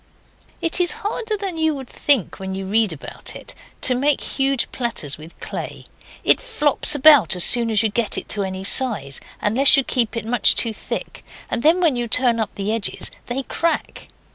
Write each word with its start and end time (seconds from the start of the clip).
It 0.63 0.79
is 0.79 0.93
harder 1.03 1.37
than 1.37 1.59
you 1.59 1.75
would 1.75 1.87
think 1.87 2.39
when 2.39 2.55
you 2.55 2.65
read 2.65 2.91
about 2.91 3.35
it, 3.35 3.53
to 3.81 3.93
make 3.93 4.21
huge 4.21 4.71
platters 4.71 5.19
with 5.19 5.39
clay. 5.39 5.85
It 6.23 6.41
flops 6.41 6.95
about 6.95 7.35
as 7.35 7.43
soon 7.43 7.69
as 7.69 7.83
you 7.83 7.89
get 7.89 8.17
it 8.17 8.35
any 8.35 8.63
size, 8.63 9.21
unless 9.41 9.77
you 9.77 9.83
keep 9.83 10.17
it 10.17 10.25
much 10.25 10.55
too 10.55 10.73
thick, 10.73 11.23
and 11.51 11.61
then 11.61 11.81
when 11.81 11.95
you 11.95 12.07
turn 12.07 12.39
up 12.39 12.55
the 12.55 12.71
edges 12.73 13.11
they 13.27 13.43
crack. 13.43 14.07